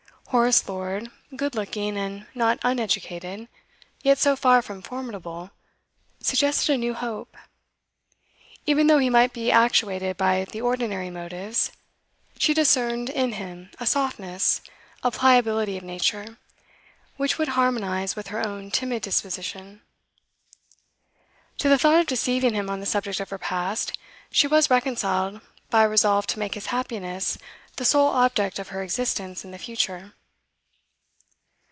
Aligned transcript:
Horace 0.31 0.69
Lord, 0.69 1.11
good 1.35 1.55
looking 1.55 1.97
and 1.97 2.25
not 2.33 2.57
uneducated, 2.63 3.49
yet 4.01 4.17
so 4.17 4.37
far 4.37 4.61
from 4.61 4.81
formidable, 4.81 5.51
suggested 6.21 6.71
a 6.71 6.77
new 6.77 6.93
hope; 6.93 7.35
even 8.65 8.87
though 8.87 8.99
he 8.99 9.09
might 9.09 9.33
be 9.33 9.51
actuated 9.51 10.15
by 10.15 10.45
the 10.45 10.61
ordinary 10.61 11.09
motives, 11.09 11.73
she 12.37 12.53
discerned 12.53 13.09
in 13.09 13.33
him 13.33 13.71
a 13.77 13.85
softness, 13.85 14.61
a 15.03 15.11
pliability 15.11 15.75
of 15.75 15.83
nature, 15.83 16.37
which 17.17 17.37
would 17.37 17.49
harmonise 17.49 18.15
with 18.15 18.27
her 18.27 18.39
own 18.41 18.71
timid 18.71 19.01
disposition. 19.03 19.81
To 21.57 21.67
the 21.67 21.77
thought 21.77 21.99
of 21.99 22.07
deceiving 22.07 22.53
him 22.53 22.69
on 22.69 22.79
the 22.79 22.85
subject 22.85 23.19
of 23.19 23.31
her 23.31 23.37
past, 23.37 23.97
she 24.31 24.47
was 24.47 24.69
reconciled 24.69 25.41
by 25.69 25.83
a 25.83 25.89
resolve 25.89 26.25
to 26.27 26.39
make 26.39 26.53
his 26.53 26.67
happiness 26.67 27.37
the 27.75 27.83
sole 27.83 28.07
object 28.07 28.59
of 28.59 28.69
her 28.69 28.81
existence 28.81 29.43
in 29.43 29.51
the 29.51 29.57
future. 29.59 30.13